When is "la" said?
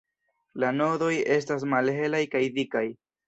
0.63-0.71